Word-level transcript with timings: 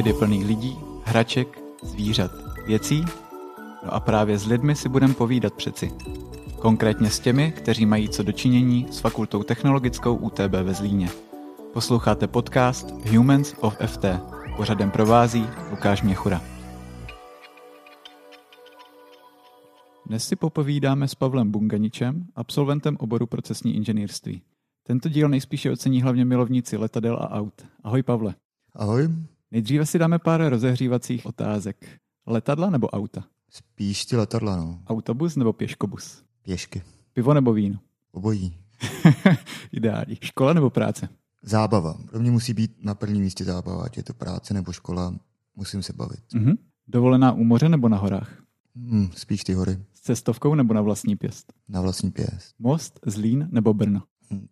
Svět 0.00 0.14
je 0.14 0.18
plný 0.18 0.44
lidí, 0.44 0.78
hraček, 1.04 1.58
zvířat, 1.82 2.30
věcí. 2.66 3.04
No 3.84 3.94
a 3.94 4.00
právě 4.00 4.38
s 4.38 4.46
lidmi 4.46 4.76
si 4.76 4.88
budeme 4.88 5.14
povídat 5.14 5.54
přeci. 5.54 5.92
Konkrétně 6.58 7.10
s 7.10 7.20
těmi, 7.20 7.52
kteří 7.52 7.86
mají 7.86 8.08
co 8.08 8.22
dočinění 8.22 8.86
s 8.90 9.00
Fakultou 9.00 9.42
technologickou 9.42 10.16
UTB 10.16 10.52
ve 10.62 10.74
Zlíně. 10.74 11.08
Posloucháte 11.72 12.26
podcast 12.26 12.90
Humans 12.90 13.54
of 13.60 13.76
FT. 13.86 14.04
Pořadem 14.56 14.90
provází 14.90 15.46
Lukáš 15.70 16.02
Měchura. 16.02 16.42
Dnes 20.06 20.28
si 20.28 20.36
popovídáme 20.36 21.08
s 21.08 21.14
Pavlem 21.14 21.50
Bunganičem, 21.50 22.26
absolventem 22.36 22.96
oboru 23.00 23.26
procesní 23.26 23.76
inženýrství. 23.76 24.42
Tento 24.86 25.08
díl 25.08 25.28
nejspíše 25.28 25.70
ocení 25.70 26.02
hlavně 26.02 26.24
milovníci 26.24 26.76
letadel 26.76 27.16
a 27.16 27.30
aut. 27.30 27.66
Ahoj 27.84 28.02
Pavle. 28.02 28.34
Ahoj. 28.74 29.08
Nejdříve 29.50 29.86
si 29.86 29.98
dáme 29.98 30.18
pár 30.18 30.48
rozehřívacích 30.48 31.26
otázek. 31.26 31.88
Letadla 32.26 32.70
nebo 32.70 32.88
auta? 32.88 33.24
Spíš 33.50 34.04
ty 34.06 34.16
letadla, 34.16 34.56
no. 34.56 34.82
Autobus 34.86 35.36
nebo 35.36 35.52
pěškobus? 35.52 36.22
Pěšky. 36.42 36.82
Pivo 37.12 37.34
nebo 37.34 37.52
víno? 37.52 37.78
Obojí. 38.12 38.56
Ideální. 39.72 40.18
Škola 40.22 40.52
nebo 40.52 40.70
práce? 40.70 41.08
Zábava. 41.42 41.94
Pro 42.10 42.20
mě 42.20 42.30
musí 42.30 42.54
být 42.54 42.84
na 42.84 42.94
prvním 42.94 43.22
místě 43.22 43.44
zábava, 43.44 43.84
ať 43.84 43.96
je 43.96 44.02
to 44.02 44.14
práce 44.14 44.54
nebo 44.54 44.72
škola, 44.72 45.14
musím 45.56 45.82
se 45.82 45.92
bavit. 45.92 46.20
Mhm. 46.34 46.54
Dovolená 46.88 47.32
u 47.32 47.44
moře 47.44 47.68
nebo 47.68 47.88
na 47.88 47.96
horách? 47.96 48.42
Hmm, 48.76 49.10
spíš 49.16 49.44
ty 49.44 49.52
hory. 49.52 49.78
S 49.94 50.00
cestovkou 50.00 50.54
nebo 50.54 50.74
na 50.74 50.80
vlastní 50.80 51.16
pěst? 51.16 51.52
Na 51.68 51.80
vlastní 51.80 52.10
pěst. 52.10 52.54
Most, 52.58 53.00
Zlín 53.06 53.48
nebo 53.50 53.74
Brno? 53.74 54.02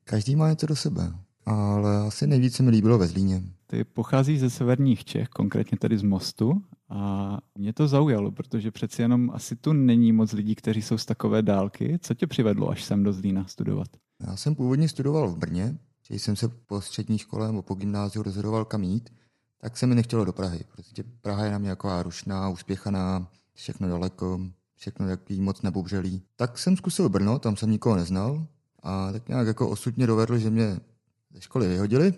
Každý 0.05 0.37
má 0.37 0.51
něco 0.51 0.67
do 0.67 0.77
sebe, 0.77 1.13
ale 1.49 2.07
asi 2.07 2.27
nejvíce 2.27 2.63
mi 2.63 2.71
líbilo 2.71 2.99
ve 2.99 3.07
Zlíně. 3.07 3.43
Ty 3.67 3.85
pochází 3.85 4.39
ze 4.39 4.51
severních 4.51 5.05
Čech, 5.05 5.29
konkrétně 5.29 5.79
tady 5.79 5.99
z 5.99 6.03
Mostu. 6.03 6.63
A 6.89 7.39
mě 7.55 7.73
to 7.73 7.89
zaujalo, 7.89 8.31
protože 8.33 8.71
přeci 8.71 9.03
jenom 9.03 9.31
asi 9.35 9.57
tu 9.57 9.73
není 9.73 10.13
moc 10.13 10.33
lidí, 10.33 10.55
kteří 10.55 10.83
jsou 10.83 10.99
z 10.99 11.07
takové 11.07 11.43
dálky. 11.43 11.99
Co 12.03 12.15
tě 12.15 12.27
přivedlo 12.27 12.71
až 12.71 12.85
sem 12.85 13.03
do 13.03 13.13
Zlína 13.13 13.45
studovat? 13.47 13.89
Já 14.27 14.37
jsem 14.37 14.55
původně 14.55 14.89
studoval 14.89 15.29
v 15.29 15.37
Brně, 15.37 15.79
když 16.09 16.23
jsem 16.23 16.37
se 16.37 16.49
po 16.49 16.81
střední 16.81 17.19
škole 17.19 17.47
nebo 17.47 17.63
po 17.63 17.75
gymnáziu 17.75 18.23
rozhodoval 18.23 18.65
kam 18.65 18.83
jít, 18.83 19.11
tak 19.61 19.77
se 19.77 19.87
mi 19.87 19.95
nechtělo 19.95 20.25
do 20.25 20.33
Prahy. 20.33 20.65
Prostě 20.73 21.05
Praha 21.21 21.45
je 21.45 21.53
na 21.53 21.59
mě 21.59 21.71
taková 21.71 22.03
rušná, 22.03 22.49
uspěchaná, 22.49 23.29
všechno 23.55 23.89
daleko, 23.89 24.41
všechno 24.75 25.07
takový 25.07 25.41
moc 25.41 25.63
nebubřelý. 25.63 26.23
Tak 26.37 26.59
jsem 26.59 26.77
zkusil 26.77 27.09
Brno, 27.09 27.39
tam 27.39 27.57
jsem 27.57 27.71
nikoho 27.71 27.97
neznal 27.97 28.47
a 28.83 29.13
tak 29.13 29.29
nějak 29.29 29.47
jako 29.47 29.69
osud 29.69 29.97
mě 29.97 30.07
dovedl, 30.07 30.39
že 30.39 30.51
mě 30.51 30.81
ze 31.31 31.41
školy 31.41 31.69
vyhodili. 31.69 32.15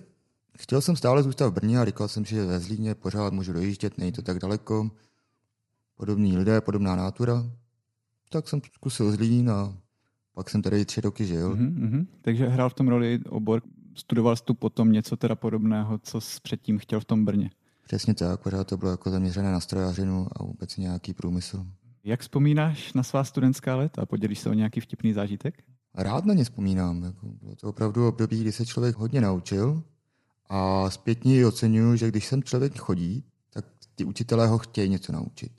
Chtěl 0.58 0.80
jsem 0.80 0.96
stále 0.96 1.22
zůstat 1.22 1.48
v 1.48 1.52
Brně 1.52 1.78
a 1.78 1.84
říkal 1.84 2.08
jsem 2.08 2.24
si, 2.24 2.34
že 2.34 2.44
ve 2.44 2.60
Zlíně 2.60 2.94
pořád 2.94 3.32
můžu 3.32 3.52
dojíždět, 3.52 3.98
není 3.98 4.12
to 4.12 4.22
tak 4.22 4.38
daleko. 4.38 4.90
Podobní 5.94 6.38
lidé, 6.38 6.60
podobná 6.60 6.96
nátura. 6.96 7.50
Tak 8.28 8.48
jsem 8.48 8.60
zkusil 8.74 9.12
Zlín 9.12 9.50
a 9.50 9.76
pak 10.34 10.50
jsem 10.50 10.62
tady 10.62 10.84
tři 10.84 11.00
roky 11.00 11.26
žil. 11.26 11.56
Mhm, 11.56 11.66
mhm. 11.66 12.06
Takže 12.22 12.48
hrál 12.48 12.70
v 12.70 12.74
tom 12.74 12.88
roli 12.88 13.20
obor. 13.28 13.62
Studoval 13.94 14.36
jsi 14.36 14.44
tu 14.44 14.54
potom 14.54 14.92
něco 14.92 15.16
teda 15.16 15.34
podobného, 15.34 15.98
co 15.98 16.20
jsi 16.20 16.40
předtím 16.42 16.78
chtěl 16.78 17.00
v 17.00 17.04
tom 17.04 17.24
Brně. 17.24 17.50
Přesně 17.84 18.14
tak, 18.14 18.40
pořád 18.40 18.66
to 18.66 18.76
bylo 18.76 18.90
jako 18.90 19.10
zaměřené 19.10 19.52
na 19.52 19.60
strojařinu 19.60 20.26
a 20.32 20.44
vůbec 20.44 20.76
nějaký 20.76 21.14
průmysl. 21.14 21.66
Jak 22.04 22.20
vzpomínáš 22.20 22.92
na 22.92 23.02
svá 23.02 23.24
studentská 23.24 23.76
léta? 23.76 24.06
Podělíš 24.06 24.38
se 24.38 24.50
o 24.50 24.52
nějaký 24.52 24.80
vtipný 24.80 25.12
zážitek? 25.12 25.64
Rád 25.94 26.24
na 26.24 26.34
ně 26.34 26.44
vzpomínám. 26.44 27.02
Jako 27.02 27.26
bylo 27.26 27.56
to 27.56 27.68
opravdu 27.68 28.08
období, 28.08 28.40
kdy 28.40 28.52
se 28.52 28.66
člověk 28.66 28.96
hodně 28.96 29.20
naučil 29.20 29.82
a 30.48 30.90
zpětně 30.90 31.46
oceňuju, 31.46 31.96
že 31.96 32.08
když 32.08 32.26
sem 32.26 32.42
člověk 32.42 32.78
chodí, 32.78 33.24
tak 33.50 33.64
ty 33.94 34.04
učitelé 34.04 34.46
ho 34.46 34.58
chtějí 34.58 34.88
něco 34.88 35.12
naučit. 35.12 35.52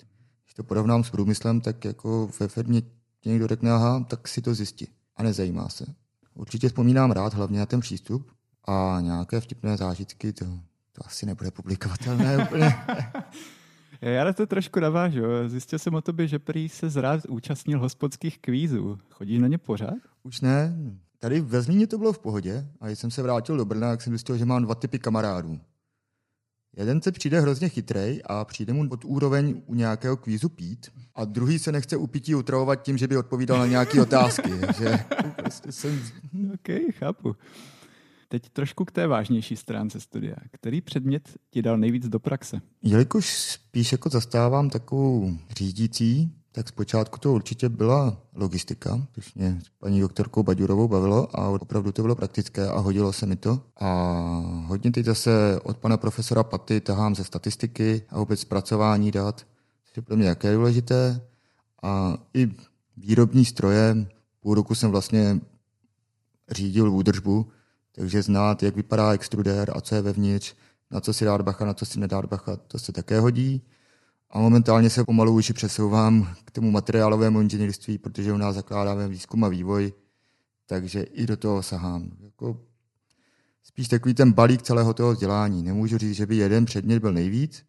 Když 0.44 0.54
to 0.54 0.64
porovnám 0.64 1.04
s 1.04 1.10
průmyslem, 1.10 1.62
tak 1.62 1.86
jako 1.86 2.30
ve 2.40 2.48
firmě 2.48 2.82
někdo 3.26 3.48
řekne, 3.48 3.72
aha, 3.72 4.06
tak 4.10 4.28
si 4.28 4.42
to 4.42 4.54
zjistí 4.54 4.88
a 5.16 5.24
nezajímá 5.24 5.70
se. 5.70 5.86
Určitě 6.34 6.68
vzpomínám 6.68 7.12
rád 7.12 7.34
hlavně 7.34 7.60
na 7.60 7.66
ten 7.66 7.80
přístup 7.80 8.32
a 8.66 8.98
nějaké 9.02 9.42
vtipné 9.42 9.78
zážitky, 9.78 10.34
to, 10.34 10.46
to 10.92 11.06
asi 11.06 11.26
nebude 11.26 11.52
publikovatelné 11.52 12.38
úplně. 12.48 12.76
Já 14.02 14.24
na 14.24 14.34
to 14.34 14.46
trošku 14.48 14.80
navážu. 14.80 15.22
Zjistil 15.48 15.80
jsem 15.80 15.94
o 15.94 16.02
tobě, 16.02 16.28
že 16.28 16.40
prý 16.40 16.70
se 16.70 16.90
zrád 16.90 17.26
účastnil 17.26 17.80
hospodských 17.80 18.40
kvízů. 18.40 18.98
Chodíš 19.10 19.40
na 19.40 19.48
ně 19.48 19.58
pořád? 19.58 19.94
Už 20.24 20.42
ne. 20.42 20.78
Tady 21.20 21.42
ve 21.42 21.62
Zlíně 21.62 21.88
to 21.88 21.98
bylo 21.98 22.14
v 22.14 22.20
pohodě 22.20 22.68
a 22.80 22.88
když 22.88 23.00
jsem 23.00 23.12
se 23.12 23.22
vrátil 23.22 23.58
do 23.58 23.66
Brna, 23.66 23.90
tak 23.90 24.02
jsem 24.02 24.14
zjistil, 24.14 24.38
že 24.38 24.46
mám 24.46 24.64
dva 24.64 24.76
typy 24.76 25.00
kamarádů. 25.00 25.60
Jeden 26.78 27.02
se 27.02 27.12
přijde 27.12 27.42
hrozně 27.42 27.70
chytrej 27.70 28.22
a 28.26 28.46
přijde 28.46 28.74
mu 28.74 28.90
pod 28.90 29.06
úroveň 29.06 29.62
u 29.66 29.76
nějakého 29.76 30.18
kvízu 30.18 30.50
pít 30.50 30.92
a 31.16 31.26
druhý 31.26 31.60
se 31.60 31.72
nechce 31.72 31.98
u 31.98 32.08
pití 32.08 32.36
utravovat 32.36 32.82
tím, 32.82 32.98
že 32.98 33.08
by 33.08 33.18
odpovídal 33.18 33.60
na 33.60 33.68
nějaké 33.68 34.02
otázky. 34.02 34.52
že 34.78 35.00
prostě 35.36 35.72
jsem... 35.72 36.02
OK, 36.54 36.94
chápu. 36.94 37.36
Teď 38.32 38.50
trošku 38.50 38.86
k 38.86 38.92
té 38.92 39.08
vážnější 39.08 39.56
stránce 39.56 40.00
studia. 40.00 40.36
Který 40.52 40.82
předmět 40.82 41.30
ti 41.50 41.62
dal 41.62 41.78
nejvíc 41.78 42.08
do 42.08 42.20
praxe? 42.20 42.62
Jelikož 42.82 43.30
spíš 43.30 43.92
jako 43.92 44.10
zastávám 44.10 44.70
takovou 44.70 45.38
řídící, 45.58 46.32
tak 46.52 46.68
zpočátku 46.68 47.20
to 47.20 47.34
určitě 47.34 47.70
byla 47.70 48.18
logistika, 48.36 49.08
což 49.12 49.34
mě 49.34 49.60
s 49.64 49.70
paní 49.70 50.02
doktorkou 50.02 50.44
Baďurovou 50.44 50.88
bavilo 50.88 51.40
a 51.40 51.50
opravdu 51.50 51.92
to 51.92 52.02
bylo 52.02 52.16
praktické 52.16 52.68
a 52.68 52.80
hodilo 52.80 53.14
se 53.14 53.26
mi 53.26 53.36
to. 53.36 53.62
A 53.80 53.90
hodně 54.66 54.92
teď 54.92 55.06
zase 55.06 55.60
od 55.64 55.78
pana 55.78 55.98
profesora 55.98 56.44
Paty 56.44 56.82
tahám 56.82 57.16
ze 57.16 57.24
statistiky 57.24 58.02
a 58.10 58.20
vůbec 58.20 58.40
zpracování 58.40 59.12
dat, 59.12 59.48
což 59.86 59.98
je 59.98 60.02
pro 60.02 60.18
mě 60.18 60.28
jaké 60.28 60.54
důležité. 60.54 61.22
A 61.84 62.18
i 62.34 62.52
výrobní 62.98 63.46
stroje, 63.46 64.08
půl 64.40 64.56
roku 64.56 64.76
jsem 64.76 64.92
vlastně 64.92 65.40
řídil 66.52 66.92
údržbu, 66.92 67.52
takže 67.92 68.22
znát, 68.22 68.64
jak 68.64 68.76
vypadá 68.76 69.12
extrudér 69.12 69.72
a 69.76 69.82
co 69.82 69.96
je 69.96 70.02
vevnitř, 70.02 70.56
na 70.92 71.02
co 71.02 71.14
si 71.14 71.26
dát 71.26 71.42
bacha, 71.42 71.66
na 71.66 71.74
co 71.74 71.86
si 71.86 72.00
nedát 72.00 72.26
bacha, 72.26 72.56
to 72.56 72.80
se 72.80 72.92
také 72.92 73.20
hodí. 73.20 73.62
A 74.30 74.40
momentálně 74.40 74.90
se 74.90 75.04
pomalu 75.04 75.34
už 75.34 75.52
přesouvám 75.52 76.34
k 76.46 76.52
tomu 76.52 76.72
materiálovému 76.72 77.42
inženýrství, 77.42 77.98
protože 77.98 78.34
u 78.34 78.38
nás 78.38 78.56
zakládáme 78.56 79.08
výzkum 79.08 79.44
a 79.44 79.48
vývoj, 79.48 79.94
takže 80.66 81.02
i 81.02 81.26
do 81.26 81.38
toho 81.38 81.64
sahám. 81.64 82.12
Jako 82.20 82.58
spíš 83.64 83.88
takový 83.88 84.14
ten 84.14 84.32
balík 84.32 84.62
celého 84.62 84.94
toho 84.94 85.12
vzdělání. 85.12 85.64
Nemůžu 85.64 85.98
říct, 85.98 86.16
že 86.16 86.26
by 86.26 86.36
jeden 86.36 86.66
předmět 86.66 87.00
byl 87.00 87.14
nejvíc, 87.14 87.66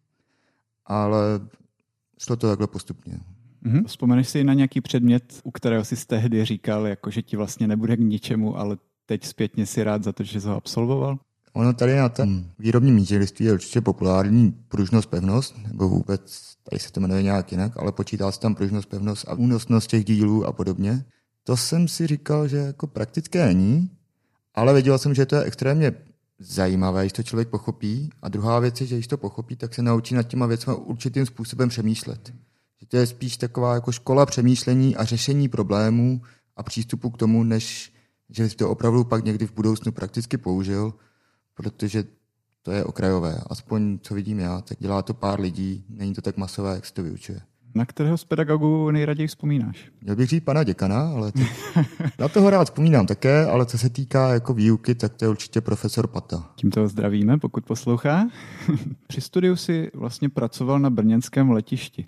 ale 0.85 1.19
šlo 2.19 2.35
to 2.35 2.47
takhle 2.47 2.67
postupně. 2.67 3.19
Mhm. 3.61 3.83
Vzpomeneš 3.85 4.29
si 4.29 4.43
na 4.43 4.53
nějaký 4.53 4.81
předmět, 4.81 5.41
u 5.43 5.51
kterého 5.51 5.85
jsi 5.85 6.07
tehdy 6.07 6.45
říkal, 6.45 6.87
jako, 6.87 7.11
že 7.11 7.21
ti 7.21 7.37
vlastně 7.37 7.67
nebude 7.67 7.97
k 7.97 7.99
ničemu, 7.99 8.57
ale 8.57 8.77
teď 9.05 9.25
zpětně 9.25 9.65
si 9.65 9.83
rád 9.83 10.03
za 10.03 10.11
to, 10.11 10.23
že 10.23 10.41
jsi 10.41 10.47
ho 10.47 10.55
absolvoval? 10.55 11.17
Ono 11.53 11.73
tady 11.73 11.95
na 11.95 12.09
tom 12.09 12.45
výrobním 12.59 12.97
inženýrství 12.97 13.45
je 13.45 13.53
určitě 13.53 13.81
populární 13.81 14.51
pružnost, 14.51 15.09
pevnost, 15.09 15.55
nebo 15.67 15.89
vůbec, 15.89 16.53
tady 16.63 16.79
se 16.79 16.91
to 16.91 16.99
jmenuje 16.99 17.23
nějak 17.23 17.51
jinak, 17.51 17.77
ale 17.77 17.91
počítá 17.91 18.31
se 18.31 18.39
tam 18.39 18.55
pružnost, 18.55 18.89
pevnost 18.89 19.27
a 19.27 19.33
únosnost 19.33 19.87
těch 19.87 20.05
dílů 20.05 20.45
a 20.45 20.51
podobně. 20.51 21.05
To 21.43 21.57
jsem 21.57 21.87
si 21.87 22.07
říkal, 22.07 22.47
že 22.47 22.57
jako 22.57 22.87
praktické 22.87 23.45
není, 23.45 23.89
ale 24.53 24.73
věděl 24.73 24.97
jsem, 24.97 25.15
že 25.15 25.25
to 25.25 25.35
je 25.35 25.43
extrémně 25.43 25.93
zajímavé, 26.39 27.03
když 27.03 27.13
to 27.13 27.23
člověk 27.23 27.49
pochopí. 27.49 28.09
A 28.21 28.29
druhá 28.29 28.59
věc 28.59 28.81
je, 28.81 28.87
že 28.87 28.95
když 28.95 29.07
to 29.07 29.17
pochopí, 29.17 29.55
tak 29.55 29.73
se 29.73 29.81
naučí 29.81 30.15
nad 30.15 30.23
těma 30.23 30.45
věcmi 30.45 30.73
určitým 30.75 31.25
způsobem 31.25 31.69
přemýšlet. 31.69 32.33
Že 32.79 32.87
to 32.87 32.97
je 32.97 33.07
spíš 33.07 33.37
taková 33.37 33.73
jako 33.73 33.91
škola 33.91 34.25
přemýšlení 34.25 34.95
a 34.95 35.05
řešení 35.05 35.49
problémů 35.49 36.21
a 36.55 36.63
přístupu 36.63 37.09
k 37.09 37.17
tomu, 37.17 37.43
než 37.43 37.92
že 38.33 38.55
to 38.55 38.69
opravdu 38.69 39.03
pak 39.03 39.25
někdy 39.25 39.47
v 39.47 39.53
budoucnu 39.53 39.91
prakticky 39.91 40.37
použil, 40.37 40.93
protože 41.53 42.03
to 42.61 42.71
je 42.71 42.83
okrajové. 42.83 43.41
Aspoň 43.47 43.99
co 44.01 44.13
vidím 44.13 44.39
já, 44.39 44.61
tak 44.61 44.77
dělá 44.79 45.01
to 45.01 45.13
pár 45.13 45.39
lidí, 45.39 45.85
není 45.89 46.13
to 46.13 46.21
tak 46.21 46.37
masové, 46.37 46.75
jak 46.75 46.85
se 46.85 46.93
to 46.93 47.03
vyučuje. 47.03 47.41
Na 47.75 47.85
kterého 47.85 48.17
z 48.17 48.23
pedagogů 48.23 48.91
nejraději 48.91 49.27
vzpomínáš? 49.27 49.91
Měl 50.01 50.15
bych 50.15 50.29
říct 50.29 50.43
pana 50.43 50.63
děkana, 50.63 51.09
ale 51.09 51.31
to, 51.31 51.39
na 52.19 52.27
toho 52.27 52.49
rád 52.49 52.63
vzpomínám 52.63 53.05
také, 53.05 53.45
ale 53.45 53.65
co 53.65 53.77
se 53.77 53.89
týká 53.89 54.33
jako 54.33 54.53
výuky, 54.53 54.95
tak 54.95 55.13
to 55.13 55.25
je 55.25 55.29
určitě 55.29 55.61
profesor 55.61 56.07
Pata. 56.07 56.51
Tímto 56.55 56.79
ho 56.79 56.87
zdravíme, 56.87 57.37
pokud 57.37 57.65
poslouchá. 57.65 58.27
Při 59.07 59.21
studiu 59.21 59.55
si 59.55 59.91
vlastně 59.93 60.29
pracoval 60.29 60.79
na 60.79 60.89
brněnském 60.89 61.51
letišti. 61.51 62.07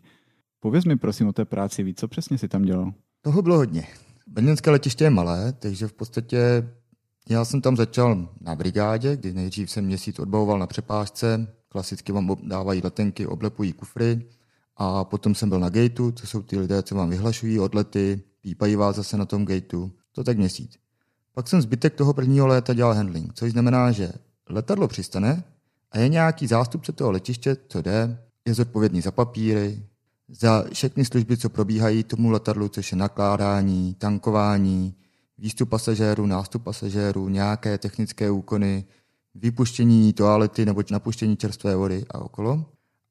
Pověz 0.60 0.86
mi 0.86 0.95
prosím 0.95 1.27
o 1.27 1.33
té 1.33 1.45
práci 1.45 1.83
víc, 1.83 2.00
co 2.00 2.07
přesně 2.07 2.38
si 2.38 2.48
tam 2.48 2.62
dělal? 2.62 2.94
Toho 3.22 3.42
bylo 3.42 3.57
hodně. 3.57 3.88
Brněnské 4.36 4.72
letiště 4.72 5.04
je 5.04 5.10
malé, 5.10 5.54
takže 5.60 5.88
v 5.88 5.94
podstatě 5.94 6.70
já 7.30 7.46
jsem 7.46 7.62
tam 7.62 7.78
začal 7.78 8.30
na 8.42 8.56
brigádě, 8.56 9.18
kdy 9.18 9.34
nejdřív 9.34 9.72
jsem 9.72 9.86
měsíc 9.86 10.20
odbavoval 10.20 10.60
na 10.60 10.68
přepážce, 10.68 11.48
klasicky 11.70 12.12
vám 12.12 12.36
dávají 12.44 12.82
letenky, 12.84 13.28
oblepují 13.28 13.74
kufry 13.74 14.26
a 14.78 15.04
potom 15.04 15.36
jsem 15.36 15.50
byl 15.50 15.60
na 15.60 15.70
gateu, 15.70 16.12
to 16.12 16.28
jsou 16.28 16.42
ty 16.42 16.58
lidé, 16.60 16.84
co 16.84 16.96
vám 16.96 17.10
vyhlašují 17.10 17.60
odlety, 17.60 18.22
pípají 18.42 18.76
vás 18.76 18.96
zase 18.96 19.18
na 19.18 19.26
tom 19.26 19.46
gateu, 19.46 19.92
to 20.12 20.24
tak 20.24 20.38
měsíc. 20.38 20.78
Pak 21.34 21.48
jsem 21.48 21.62
zbytek 21.62 21.96
toho 21.96 22.14
prvního 22.14 22.48
léta 22.48 22.74
dělal 22.74 22.94
handling, 22.94 23.34
což 23.34 23.52
znamená, 23.52 23.92
že 23.92 24.12
letadlo 24.50 24.88
přistane 24.88 25.44
a 25.92 26.00
je 26.00 26.10
nějaký 26.10 26.48
zástupce 26.48 26.92
toho 26.92 27.12
letiště, 27.12 27.58
co 27.68 27.82
jde, 27.82 28.24
je 28.46 28.54
zodpovědný 28.54 29.02
za 29.02 29.12
papíry, 29.12 29.84
za 30.30 30.66
všechny 30.74 31.06
služby, 31.06 31.38
co 31.38 31.50
probíhají 31.50 32.04
tomu 32.04 32.30
letadlu, 32.30 32.68
což 32.68 32.92
je 32.92 32.98
nakládání, 32.98 33.94
tankování, 33.94 34.95
výstup 35.38 35.69
pasažérů, 35.69 36.25
nástup 36.25 36.63
pasažérů, 36.63 37.30
nějaké 37.30 37.77
technické 37.77 38.31
úkony, 38.31 38.86
vypuštění 39.36 40.13
toalety 40.13 40.66
nebo 40.66 40.83
napuštění 40.92 41.38
čerstvé 41.38 41.75
vody 41.75 42.06
a 42.12 42.19
okolo. 42.19 42.66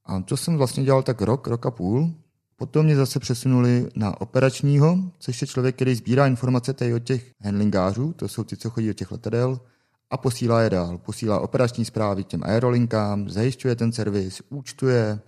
A 0.04 0.20
to 0.20 0.36
jsem 0.36 0.56
vlastně 0.56 0.84
dělal 0.84 1.02
tak 1.02 1.22
rok, 1.22 1.46
rok 1.46 1.66
a 1.66 1.70
půl. 1.70 2.10
Potom 2.56 2.84
mě 2.84 2.96
zase 2.96 3.20
přesunuli 3.20 3.88
na 3.96 4.20
operačního, 4.20 4.98
což 5.18 5.40
je 5.40 5.46
člověk, 5.46 5.74
který 5.74 5.94
sbírá 5.94 6.26
informace 6.26 6.72
tady 6.72 6.94
od 6.94 7.04
těch 7.04 7.30
handlingářů, 7.44 8.12
to 8.12 8.28
jsou 8.28 8.44
ty, 8.44 8.56
co 8.56 8.70
chodí 8.70 8.90
od 8.90 8.96
těch 8.96 9.10
letadel, 9.10 9.60
a 10.10 10.16
posílá 10.16 10.62
je 10.62 10.70
dál. 10.70 10.98
Posílá 10.98 11.40
operační 11.40 11.84
zprávy 11.84 12.24
těm 12.24 12.40
aerolinkám, 12.44 13.28
zajišťuje 13.28 13.76
ten 13.76 13.92
servis, 13.92 14.42
účtuje 14.50 15.20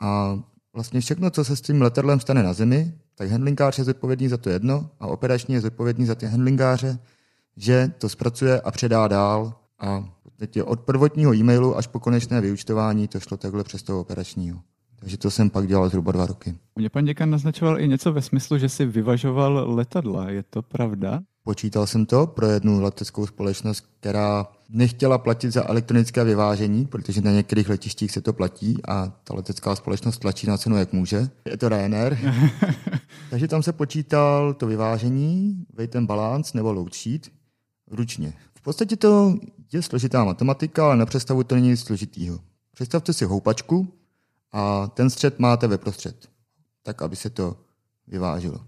a 0.00 0.38
vlastně 0.74 1.00
všechno, 1.00 1.30
co 1.30 1.44
se 1.44 1.56
s 1.56 1.60
tím 1.60 1.82
letadlem 1.82 2.20
stane 2.20 2.42
na 2.42 2.52
zemi, 2.52 2.94
tak 3.14 3.30
handlingář 3.30 3.78
je 3.78 3.84
zodpovědný 3.84 4.28
za 4.28 4.36
to 4.36 4.50
jedno 4.50 4.90
a 5.00 5.06
operační 5.06 5.54
je 5.54 5.60
zodpovědný 5.60 6.06
za 6.06 6.14
ty 6.14 6.26
handlingáře, 6.26 6.98
že 7.56 7.92
to 7.98 8.08
zpracuje 8.08 8.60
a 8.60 8.70
předá 8.70 9.08
dál 9.08 9.54
a 9.78 10.08
teď 10.36 10.56
je 10.56 10.64
od 10.64 10.80
prvotního 10.80 11.34
e-mailu 11.34 11.76
až 11.76 11.86
po 11.86 12.00
konečné 12.00 12.40
vyučtování 12.40 13.08
to 13.08 13.20
šlo 13.20 13.36
takhle 13.36 13.64
přes 13.64 13.82
toho 13.82 14.00
operačního. 14.00 14.60
Takže 15.00 15.18
to 15.18 15.30
jsem 15.30 15.50
pak 15.50 15.66
dělal 15.66 15.88
zhruba 15.88 16.12
dva 16.12 16.26
roky. 16.26 16.54
Mě 16.76 16.90
pan 16.90 17.04
děkan 17.04 17.30
naznačoval 17.30 17.80
i 17.80 17.88
něco 17.88 18.12
ve 18.12 18.22
smyslu, 18.22 18.58
že 18.58 18.68
si 18.68 18.86
vyvažoval 18.86 19.74
letadla. 19.74 20.30
Je 20.30 20.42
to 20.42 20.62
pravda? 20.62 21.20
Počítal 21.44 21.86
jsem 21.86 22.06
to 22.06 22.26
pro 22.26 22.46
jednu 22.46 22.80
leteckou 22.80 23.26
společnost, 23.26 23.84
která 24.00 24.46
nechtěla 24.68 25.18
platit 25.18 25.50
za 25.50 25.68
elektronické 25.68 26.24
vyvážení, 26.24 26.86
protože 26.86 27.20
na 27.20 27.30
některých 27.30 27.68
letištích 27.68 28.12
se 28.12 28.20
to 28.20 28.32
platí 28.32 28.76
a 28.88 29.12
ta 29.24 29.34
letecká 29.34 29.74
společnost 29.74 30.18
tlačí 30.18 30.46
na 30.46 30.58
cenu, 30.58 30.76
jak 30.76 30.92
může. 30.92 31.30
Je 31.44 31.56
to 31.56 31.68
Ryanair. 31.68 32.18
Takže 33.30 33.48
tam 33.48 33.62
se 33.62 33.72
počítal 33.72 34.54
to 34.54 34.66
vyvážení, 34.66 35.66
and 35.94 36.06
balance 36.06 36.56
nebo 36.56 36.72
load 36.72 36.94
sheet 36.94 37.28
ručně. 37.90 38.32
V 38.54 38.60
podstatě 38.60 38.96
to 38.96 39.34
je 39.72 39.82
složitá 39.82 40.24
matematika, 40.24 40.84
ale 40.84 40.96
na 40.96 41.06
představu 41.06 41.44
to 41.44 41.54
není 41.54 41.68
nic 41.68 41.80
složitýho. 41.80 42.40
Představte 42.74 43.12
si 43.12 43.24
houpačku 43.24 43.88
a 44.52 44.86
ten 44.86 45.10
střed 45.10 45.38
máte 45.38 45.66
ve 45.66 45.78
prostřed, 45.78 46.28
tak 46.82 47.02
aby 47.02 47.16
se 47.16 47.30
to 47.30 47.56
vyvážilo. 48.06 48.60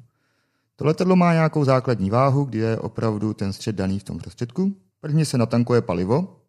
To 0.76 0.84
letadlo 0.84 1.16
má 1.16 1.32
nějakou 1.32 1.64
základní 1.64 2.10
váhu, 2.10 2.44
kdy 2.44 2.58
je 2.58 2.78
opravdu 2.78 3.34
ten 3.34 3.52
střed 3.52 3.76
daný 3.76 3.98
v 3.98 4.04
tom 4.04 4.18
prostředku. 4.18 4.76
Prvně 5.00 5.24
se 5.24 5.38
natankuje 5.38 5.82
palivo, 5.82 6.40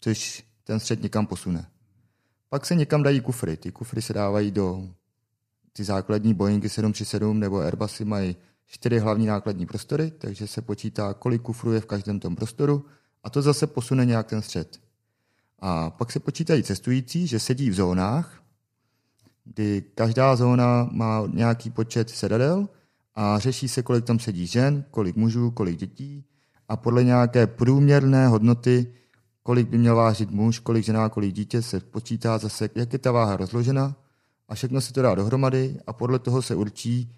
což 0.00 0.44
ten 0.64 0.80
střed 0.80 1.02
někam 1.02 1.26
posune. 1.26 1.70
Pak 2.48 2.66
se 2.66 2.74
někam 2.74 3.02
dají 3.02 3.20
kufry. 3.20 3.56
Ty 3.56 3.72
kufry 3.72 4.02
se 4.02 4.12
dávají 4.12 4.50
do 4.50 4.88
ty 5.72 5.84
základní 5.84 6.34
Boeingy 6.34 6.68
737 6.68 7.40
nebo 7.40 7.58
Airbusy 7.58 8.04
mají 8.04 8.36
čtyři 8.66 8.98
hlavní 8.98 9.26
nákladní 9.26 9.66
prostory, 9.66 10.10
takže 10.10 10.46
se 10.46 10.62
počítá, 10.62 11.14
kolik 11.14 11.42
kufrů 11.42 11.72
je 11.72 11.80
v 11.80 11.86
každém 11.86 12.20
tom 12.20 12.36
prostoru 12.36 12.84
a 13.22 13.30
to 13.30 13.42
zase 13.42 13.66
posune 13.66 14.04
nějak 14.04 14.26
ten 14.26 14.42
střed. 14.42 14.80
A 15.58 15.90
pak 15.90 16.12
se 16.12 16.20
počítají 16.20 16.62
cestující, 16.62 17.26
že 17.26 17.40
sedí 17.40 17.70
v 17.70 17.74
zónách, 17.74 18.42
kdy 19.44 19.84
každá 19.94 20.36
zóna 20.36 20.88
má 20.92 21.22
nějaký 21.32 21.70
počet 21.70 22.10
sedadel 22.10 22.68
a 23.14 23.38
řeší 23.38 23.68
se, 23.68 23.82
kolik 23.82 24.04
tam 24.04 24.18
sedí 24.18 24.46
žen, 24.46 24.84
kolik 24.90 25.16
mužů, 25.16 25.50
kolik 25.50 25.76
dětí 25.76 26.24
a 26.68 26.76
podle 26.76 27.04
nějaké 27.04 27.46
průměrné 27.46 28.28
hodnoty, 28.28 28.92
kolik 29.42 29.68
by 29.68 29.78
měl 29.78 29.96
vážit 29.96 30.30
muž, 30.30 30.58
kolik 30.58 30.84
žena, 30.84 31.08
kolik 31.08 31.34
dítě, 31.34 31.62
se 31.62 31.80
počítá 31.80 32.38
zase, 32.38 32.70
jak 32.74 32.92
je 32.92 32.98
ta 32.98 33.12
váha 33.12 33.36
rozložena 33.36 33.96
a 34.48 34.54
všechno 34.54 34.80
se 34.80 34.92
to 34.92 35.02
dá 35.02 35.14
dohromady 35.14 35.76
a 35.86 35.92
podle 35.92 36.18
toho 36.18 36.42
se 36.42 36.54
určí, 36.54 37.12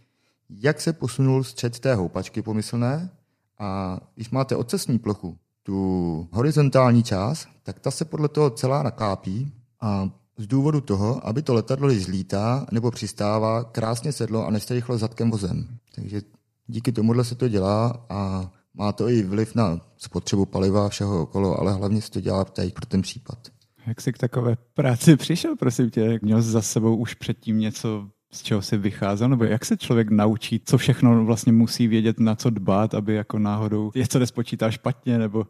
jak 0.50 0.81
se 0.81 0.93
posunul 0.93 1.45
střed 1.45 1.79
té 1.79 1.95
houpačky 1.95 2.43
pomyslné 2.43 3.11
a 3.59 4.00
když 4.15 4.31
máte 4.31 4.56
ocesní 4.56 4.99
plochu, 4.99 5.37
tu 5.62 6.29
horizontální 6.33 7.03
část, 7.03 7.49
tak 7.62 7.81
ta 7.81 7.91
se 7.91 8.05
podle 8.05 8.29
toho 8.29 8.50
celá 8.50 8.83
naklápí 8.83 9.53
a 9.81 10.11
z 10.37 10.47
důvodu 10.47 10.81
toho, 10.81 11.27
aby 11.27 11.43
to 11.43 11.55
letadlo, 11.55 11.89
když 11.89 12.05
zlítá 12.05 12.67
nebo 12.73 12.91
přistává, 12.91 13.65
krásně 13.65 14.12
sedlo 14.12 14.47
a 14.47 14.50
nestrychlo 14.50 14.99
zadkem 14.99 15.31
vozem. 15.31 15.69
Takže 15.95 16.23
díky 16.67 16.93
tomuhle 16.93 17.25
se 17.25 17.35
to 17.35 17.49
dělá 17.49 18.06
a 18.09 18.50
má 18.78 18.92
to 18.92 19.08
i 19.08 19.22
vliv 19.22 19.54
na 19.54 19.80
spotřebu 19.96 20.46
paliva 20.46 20.86
a 20.86 20.88
všeho 20.88 21.22
okolo, 21.22 21.60
ale 21.60 21.72
hlavně 21.72 22.02
se 22.02 22.10
to 22.10 22.20
dělá 22.20 22.44
tady 22.44 22.70
pro 22.70 22.86
ten 22.86 23.02
případ. 23.02 23.38
Jak 23.86 24.00
jsi 24.00 24.12
k 24.12 24.19
takové 24.19 24.56
práci 24.75 25.16
přišel, 25.16 25.56
prosím 25.56 25.90
tě? 25.90 26.19
Měl 26.22 26.42
jsi 26.42 26.48
za 26.48 26.62
sebou 26.62 26.96
už 26.96 27.14
předtím 27.14 27.58
něco, 27.58 28.08
z 28.32 28.42
čeho 28.42 28.62
jsi 28.62 28.76
vycházel? 28.76 29.28
Nebo 29.28 29.44
jak 29.44 29.64
se 29.64 29.76
člověk 29.76 30.10
naučí, 30.10 30.60
co 30.64 30.78
všechno 30.78 31.25
vlastně 31.25 31.52
musí 31.52 31.88
vědět, 31.88 32.20
na 32.20 32.34
co 32.34 32.50
dbát, 32.50 32.94
aby 32.94 33.14
jako 33.14 33.38
náhodou 33.38 33.90
něco 33.94 34.19
nespočítá 34.19 34.70
špatně? 34.70 35.19
Nebo... 35.19 35.46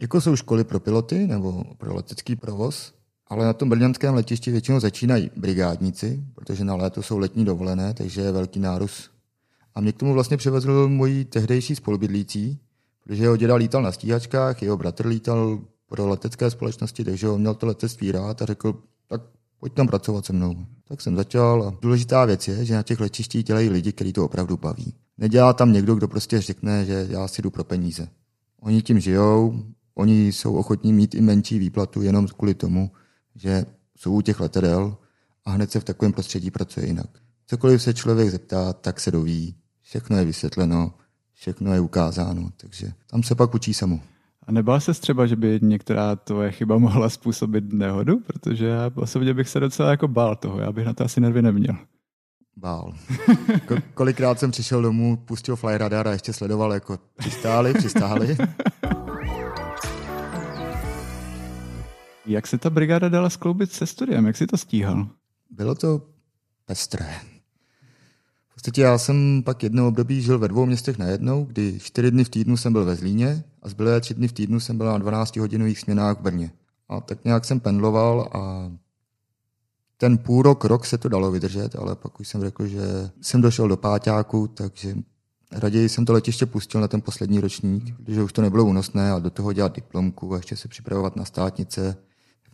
Jako 0.00 0.20
jsou 0.20 0.36
školy 0.36 0.64
pro 0.64 0.80
piloty 0.80 1.26
nebo 1.26 1.64
pro 1.78 1.94
letecký 1.94 2.36
provoz, 2.36 2.94
ale 3.26 3.44
na 3.44 3.52
tom 3.52 3.68
brněnském 3.68 4.14
letišti 4.14 4.50
většinou 4.50 4.80
začínají 4.80 5.30
brigádníci, 5.36 6.24
protože 6.34 6.64
na 6.64 6.74
léto 6.74 7.02
jsou 7.02 7.18
letní 7.18 7.44
dovolené, 7.44 7.94
takže 7.94 8.20
je 8.20 8.32
velký 8.32 8.60
nárůst. 8.60 9.11
A 9.74 9.80
mě 9.80 9.92
k 9.92 9.96
tomu 9.96 10.14
vlastně 10.14 10.36
přivezl 10.36 10.88
můj 10.88 11.24
tehdejší 11.24 11.74
spolubydlící, 11.74 12.58
protože 13.04 13.22
jeho 13.22 13.36
děda 13.36 13.54
lítal 13.54 13.82
na 13.82 13.92
stíhačkách, 13.92 14.62
jeho 14.62 14.76
bratr 14.76 15.06
lítal 15.06 15.60
pro 15.86 16.08
letecké 16.08 16.50
společnosti, 16.50 17.04
takže 17.04 17.28
on 17.28 17.40
měl 17.40 17.54
to 17.54 17.66
letectví 17.66 18.12
rád 18.12 18.42
a 18.42 18.46
řekl, 18.46 18.82
tak 19.08 19.22
pojď 19.60 19.72
tam 19.72 19.86
pracovat 19.86 20.26
se 20.26 20.32
mnou. 20.32 20.56
Tak 20.88 21.00
jsem 21.00 21.16
začal 21.16 21.62
a 21.62 21.78
důležitá 21.82 22.24
věc 22.24 22.48
je, 22.48 22.64
že 22.64 22.74
na 22.74 22.82
těch 22.82 23.00
letištích 23.00 23.44
dělají 23.44 23.68
lidi, 23.68 23.92
kteří 23.92 24.12
to 24.12 24.24
opravdu 24.24 24.56
baví. 24.56 24.94
Nedělá 25.18 25.52
tam 25.52 25.72
někdo, 25.72 25.94
kdo 25.94 26.08
prostě 26.08 26.40
řekne, 26.40 26.84
že 26.84 27.06
já 27.10 27.28
si 27.28 27.42
jdu 27.42 27.50
pro 27.50 27.64
peníze. 27.64 28.08
Oni 28.60 28.82
tím 28.82 29.00
žijou, 29.00 29.62
oni 29.94 30.32
jsou 30.32 30.54
ochotní 30.54 30.92
mít 30.92 31.14
i 31.14 31.20
menší 31.20 31.58
výplatu 31.58 32.02
jenom 32.02 32.28
kvůli 32.28 32.54
tomu, 32.54 32.90
že 33.34 33.66
jsou 33.96 34.12
u 34.12 34.20
těch 34.20 34.40
letadel 34.40 34.96
a 35.44 35.50
hned 35.50 35.70
se 35.70 35.80
v 35.80 35.84
takovém 35.84 36.12
prostředí 36.12 36.50
pracuje 36.50 36.86
jinak. 36.86 37.08
Cokoliv 37.46 37.82
se 37.82 37.94
člověk 37.94 38.30
zeptá, 38.30 38.72
tak 38.72 39.00
se 39.00 39.10
doví. 39.10 39.54
Všechno 39.92 40.16
je 40.16 40.24
vysvětleno, 40.24 40.94
všechno 41.32 41.74
je 41.74 41.80
ukázáno, 41.80 42.50
takže 42.56 42.92
tam 43.10 43.22
se 43.22 43.34
pak 43.34 43.54
učí 43.54 43.74
samo. 43.74 44.00
A 44.46 44.52
nebál 44.52 44.80
se 44.80 44.94
třeba, 44.94 45.26
že 45.26 45.36
by 45.36 45.58
některá 45.62 46.16
tvoje 46.16 46.52
chyba 46.52 46.78
mohla 46.78 47.08
způsobit 47.08 47.72
nehodu? 47.72 48.20
Protože 48.20 48.66
já 48.66 48.90
osobně 48.94 49.34
bych 49.34 49.48
se 49.48 49.60
docela 49.60 49.90
jako 49.90 50.08
bál 50.08 50.36
toho, 50.36 50.60
já 50.60 50.72
bych 50.72 50.86
na 50.86 50.92
to 50.92 51.04
asi 51.04 51.20
nervy 51.20 51.42
neměl. 51.42 51.76
Bál. 52.56 52.94
Ko- 53.66 53.82
kolikrát 53.94 54.38
jsem 54.38 54.50
přišel 54.50 54.82
domů, 54.82 55.16
pustil 55.16 55.56
flyradar 55.56 56.08
a 56.08 56.12
ještě 56.12 56.32
sledoval, 56.32 56.72
jako 56.72 56.98
přistáli, 57.18 57.74
přistáli. 57.74 58.36
Jak 62.26 62.46
se 62.46 62.58
ta 62.58 62.70
brigáda 62.70 63.08
dala 63.08 63.30
skloubit 63.30 63.72
se 63.72 63.86
studiem? 63.86 64.26
Jak 64.26 64.36
si 64.36 64.46
to 64.46 64.56
stíhal? 64.56 65.08
Bylo 65.50 65.74
to 65.74 66.02
pestré. 66.66 67.31
V 68.52 68.54
podstatě 68.54 68.80
já 68.80 68.98
jsem 68.98 69.42
pak 69.44 69.62
jedno 69.62 69.88
období 69.88 70.22
žil 70.22 70.38
ve 70.38 70.48
dvou 70.48 70.66
městech 70.66 70.98
najednou, 70.98 71.44
kdy 71.44 71.78
čtyři 71.80 72.10
dny 72.10 72.24
v 72.24 72.28
týdnu 72.28 72.56
jsem 72.56 72.72
byl 72.72 72.84
ve 72.84 72.96
Zlíně 72.96 73.44
a 73.62 73.68
zbylé 73.68 74.00
tři 74.00 74.14
dny 74.14 74.28
v 74.28 74.32
týdnu 74.32 74.60
jsem 74.60 74.78
byl 74.78 74.86
na 74.86 74.98
12-hodinových 74.98 75.78
směnách 75.78 76.18
v 76.18 76.22
Brně. 76.22 76.52
A 76.88 77.00
tak 77.00 77.24
nějak 77.24 77.44
jsem 77.44 77.60
pendloval 77.60 78.28
a 78.32 78.72
ten 79.96 80.18
půl 80.18 80.42
rok, 80.42 80.64
rok 80.64 80.86
se 80.86 80.98
to 80.98 81.08
dalo 81.08 81.30
vydržet, 81.30 81.76
ale 81.76 81.96
pak 81.96 82.20
už 82.20 82.28
jsem 82.28 82.40
řekl, 82.40 82.66
že 82.66 83.10
jsem 83.20 83.40
došel 83.40 83.68
do 83.68 83.76
páťáku, 83.76 84.48
takže 84.48 84.96
raději 85.52 85.88
jsem 85.88 86.04
to 86.04 86.12
letiště 86.12 86.46
pustil 86.46 86.80
na 86.80 86.88
ten 86.88 87.00
poslední 87.00 87.40
ročník, 87.40 87.96
protože 87.96 88.22
už 88.22 88.32
to 88.32 88.42
nebylo 88.42 88.64
únosné 88.64 89.12
a 89.12 89.18
do 89.18 89.30
toho 89.30 89.52
dělat 89.52 89.74
diplomku 89.76 90.34
a 90.34 90.36
ještě 90.36 90.56
se 90.56 90.68
připravovat 90.68 91.16
na 91.16 91.24
státnice 91.24 91.96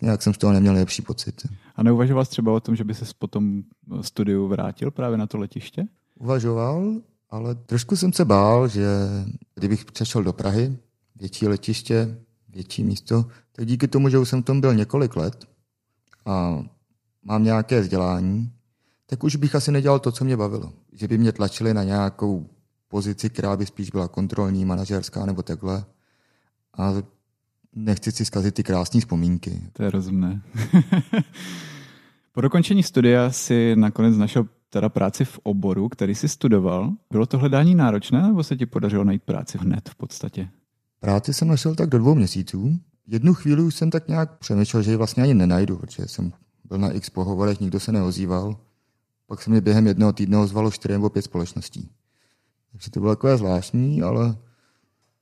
nějak 0.03 0.23
jsem 0.23 0.35
z 0.35 0.39
toho 0.39 0.53
neměl 0.53 0.75
lepší 0.75 1.03
pocit. 1.03 1.47
A 1.77 1.83
neuvažoval 1.83 2.25
jsi 2.25 2.31
třeba 2.31 2.53
o 2.53 2.61
tom, 2.61 2.77
že 2.77 2.85
by 2.85 2.95
se 2.95 3.05
potom 3.19 3.63
studiu 4.01 4.49
vrátil 4.49 4.91
právě 4.91 5.19
na 5.19 5.27
to 5.27 5.39
letiště? 5.39 5.85
Uvažoval, 6.15 6.95
ale 7.31 7.55
trošku 7.55 7.97
jsem 7.97 8.13
se 8.13 8.25
bál, 8.25 8.69
že 8.69 8.87
kdybych 9.55 9.85
přešel 9.85 10.23
do 10.23 10.33
Prahy, 10.33 10.77
větší 11.17 11.49
letiště, 11.49 12.19
větší 12.49 12.85
místo, 12.85 13.27
tak 13.53 13.67
díky 13.67 13.89
tomu, 13.89 14.09
že 14.09 14.19
už 14.19 14.29
jsem 14.29 14.43
v 14.43 14.45
tom 14.45 14.61
byl 14.61 14.75
několik 14.75 15.17
let 15.17 15.49
a 16.27 16.65
mám 17.23 17.45
nějaké 17.45 17.81
vzdělání, 17.81 18.53
tak 19.07 19.25
už 19.25 19.37
bych 19.37 19.55
asi 19.55 19.73
nedělal 19.73 19.99
to, 19.99 20.13
co 20.13 20.25
mě 20.25 20.37
bavilo. 20.37 20.73
Že 20.93 21.09
by 21.09 21.19
mě 21.19 21.33
tlačili 21.33 21.75
na 21.75 21.85
nějakou 21.85 22.47
pozici, 22.89 23.31
která 23.31 23.57
by 23.57 23.67
spíš 23.67 23.91
byla 23.91 24.09
kontrolní, 24.09 24.65
manažerská 24.65 25.27
nebo 25.27 25.43
takhle. 25.43 25.85
A 26.75 26.95
nechci 27.85 28.13
si 28.13 28.25
zkazit 28.25 28.55
ty 28.55 28.63
krásné 28.63 29.01
vzpomínky. 29.01 29.63
To 29.73 29.83
je 29.83 29.91
rozumné. 29.91 30.43
po 32.33 32.41
dokončení 32.41 32.83
studia 32.83 33.31
si 33.31 33.77
nakonec 33.77 34.17
našel 34.17 34.49
teda 34.71 34.89
práci 34.89 35.25
v 35.25 35.41
oboru, 35.43 35.89
který 35.89 36.15
si 36.15 36.29
studoval. 36.29 36.93
Bylo 37.11 37.27
to 37.27 37.39
hledání 37.39 37.75
náročné, 37.75 38.23
nebo 38.23 38.43
se 38.45 38.57
ti 38.57 38.67
podařilo 38.67 39.05
najít 39.05 39.23
práci 39.23 39.59
hned 39.59 39.89
v 39.89 39.95
podstatě? 39.95 40.49
Práci 41.01 41.35
jsem 41.35 41.49
našel 41.49 41.75
tak 41.75 41.89
do 41.89 41.99
dvou 41.99 42.15
měsíců. 42.15 42.79
jednu 43.07 43.35
chvíli 43.35 43.63
už 43.63 43.75
jsem 43.75 43.91
tak 43.91 44.09
nějak 44.09 44.39
přemýšlel, 44.39 44.83
že 44.83 44.91
ji 44.91 44.97
vlastně 44.97 45.23
ani 45.23 45.35
nenajdu, 45.35 45.77
protože 45.77 46.09
jsem 46.09 46.33
byl 46.65 46.79
na 46.79 46.91
x 46.91 47.11
pohovorech, 47.11 47.61
nikdo 47.61 47.81
se 47.81 47.93
neozýval. 47.93 48.57
Pak 49.27 49.43
se 49.43 49.51
mi 49.51 49.61
během 49.61 49.87
jednoho 49.87 50.13
týdne 50.13 50.39
ozvalo 50.39 50.71
čtyři 50.71 50.93
nebo 50.93 51.11
pět 51.11 51.23
společností. 51.23 51.91
Takže 52.73 52.91
to 52.91 53.01
bylo 53.01 53.13
takové 53.13 53.37
zvláštní, 53.37 54.03
ale 54.03 54.37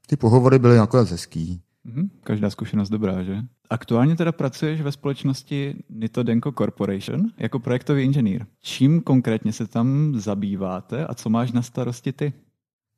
ty 0.07 0.17
pohovory 0.17 0.59
byly 0.59 0.77
nakonec 0.77 1.11
hezký. 1.11 1.63
Mm-hmm. 1.87 2.09
Každá 2.25 2.51
zkušenost 2.51 2.89
dobrá, 2.89 3.23
že? 3.23 3.37
Aktuálně 3.71 4.17
teda 4.17 4.33
pracuješ 4.33 4.81
ve 4.81 4.93
společnosti 4.93 5.75
Nito 5.91 6.23
Denko 6.23 6.53
Corporation 6.53 7.31
jako 7.39 7.59
projektový 7.59 8.05
inženýr. 8.05 8.47
Čím 8.61 9.01
konkrétně 9.01 9.53
se 9.53 9.67
tam 9.67 10.13
zabýváte 10.17 11.07
a 11.07 11.15
co 11.15 11.31
máš 11.31 11.53
na 11.53 11.63
starosti 11.63 12.13
ty? 12.13 12.33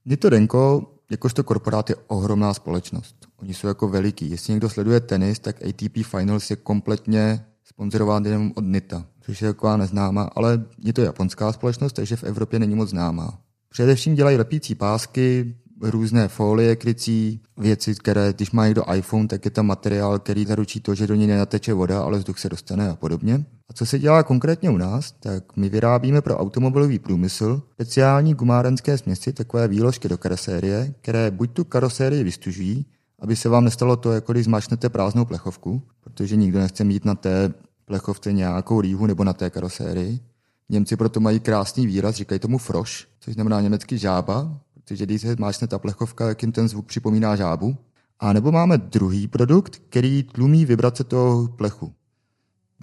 Nito 0.06 0.30
Denko, 0.30 0.92
jakožto 1.10 1.44
korporát, 1.44 1.90
je 1.90 1.96
ohromná 2.06 2.54
společnost. 2.54 3.16
Oni 3.36 3.54
jsou 3.54 3.68
jako 3.68 3.88
veliký. 3.88 4.30
Jestli 4.30 4.52
někdo 4.52 4.68
sleduje 4.68 5.00
tenis, 5.00 5.38
tak 5.38 5.62
ATP 5.62 5.96
Finals 6.06 6.50
je 6.50 6.56
kompletně 6.56 7.44
sponzorován 7.64 8.24
jenom 8.24 8.52
od 8.54 8.64
Nita, 8.64 9.06
což 9.20 9.42
je 9.42 9.48
taková 9.48 9.76
neznámá, 9.76 10.30
ale 10.34 10.64
je 10.84 10.92
to 10.92 11.02
japonská 11.02 11.52
společnost, 11.52 11.92
takže 11.92 12.16
v 12.16 12.24
Evropě 12.24 12.58
není 12.58 12.74
moc 12.74 12.90
známá. 12.90 13.38
Především 13.68 14.14
dělají 14.14 14.36
lepící 14.36 14.74
pásky, 14.74 15.54
různé 15.82 16.28
folie 16.28 16.76
krycí, 16.76 17.40
věci, 17.58 17.94
které, 17.94 18.32
když 18.32 18.50
má 18.50 18.66
někdo 18.66 18.84
iPhone, 18.94 19.28
tak 19.28 19.44
je 19.44 19.50
tam 19.50 19.66
materiál, 19.66 20.18
který 20.18 20.44
zaručí 20.44 20.80
to, 20.80 20.94
že 20.94 21.06
do 21.06 21.14
něj 21.14 21.26
nenateče 21.26 21.74
voda, 21.74 22.02
ale 22.02 22.18
vzduch 22.18 22.38
se 22.38 22.48
dostane 22.48 22.88
a 22.88 22.96
podobně. 22.96 23.44
A 23.68 23.72
co 23.72 23.86
se 23.86 23.98
dělá 23.98 24.22
konkrétně 24.22 24.70
u 24.70 24.76
nás, 24.76 25.12
tak 25.20 25.56
my 25.56 25.68
vyrábíme 25.68 26.20
pro 26.20 26.36
automobilový 26.36 26.98
průmysl 26.98 27.62
speciální 27.72 28.34
gumárenské 28.34 28.98
směsi, 28.98 29.32
takové 29.32 29.68
výložky 29.68 30.08
do 30.08 30.18
karosérie, 30.18 30.94
které 31.00 31.30
buď 31.30 31.50
tu 31.50 31.64
karosérii 31.64 32.24
vystužují, 32.24 32.86
aby 33.18 33.36
se 33.36 33.48
vám 33.48 33.64
nestalo 33.64 33.96
to, 33.96 34.12
jako 34.12 34.32
když 34.32 34.44
zmačnete 34.44 34.88
prázdnou 34.88 35.24
plechovku, 35.24 35.82
protože 36.00 36.36
nikdo 36.36 36.58
nechce 36.58 36.84
mít 36.84 37.04
na 37.04 37.14
té 37.14 37.52
plechovce 37.84 38.32
nějakou 38.32 38.80
rýhu 38.80 39.06
nebo 39.06 39.24
na 39.24 39.32
té 39.32 39.50
karosérii. 39.50 40.20
Němci 40.68 40.96
proto 40.96 41.20
mají 41.20 41.40
krásný 41.40 41.86
výraz, 41.86 42.14
říkají 42.14 42.38
tomu 42.38 42.58
froš, 42.58 43.08
což 43.20 43.34
znamená 43.34 43.60
německý 43.60 43.98
žába, 43.98 44.60
protože 44.88 45.06
když 45.06 45.22
se 45.22 45.36
máčne 45.38 45.66
ta 45.66 45.78
plechovka, 45.78 46.28
jak 46.28 46.42
jim 46.42 46.52
ten 46.52 46.68
zvuk 46.68 46.86
připomíná 46.86 47.36
žábu. 47.36 47.76
A 48.20 48.32
nebo 48.32 48.52
máme 48.52 48.78
druhý 48.78 49.28
produkt, 49.28 49.82
který 49.88 50.22
tlumí 50.22 50.64
vibrace 50.64 51.04
toho 51.04 51.48
plechu. 51.48 51.92